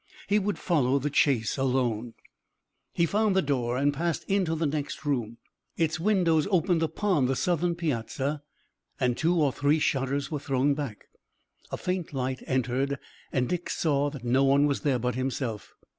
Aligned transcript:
He 0.27 0.39
would 0.39 0.57
follow 0.57 0.97
the 0.97 1.11
chase 1.11 1.57
alone. 1.59 2.15
He 2.91 3.05
found 3.05 3.35
the 3.35 3.41
door 3.43 3.77
and 3.77 3.93
passed 3.93 4.23
into 4.23 4.55
the 4.55 4.65
next 4.65 5.05
room. 5.05 5.37
Its 5.77 5.99
windows 5.99 6.47
opened 6.49 6.81
upon 6.81 7.27
the 7.27 7.35
southern 7.35 7.75
piazza 7.75 8.41
and 8.99 9.15
two 9.15 9.35
or 9.35 9.51
three 9.53 9.77
shutters 9.77 10.31
were 10.31 10.39
thrown 10.39 10.73
back. 10.73 11.05
A 11.69 11.77
faint 11.77 12.13
light 12.13 12.41
entered 12.47 12.97
and 13.31 13.47
Dick 13.47 13.69
saw 13.69 14.09
that 14.09 14.23
no 14.23 14.43
one 14.43 14.65
was 14.65 14.81
there 14.81 14.97
but 14.97 15.13
himself. 15.13 15.75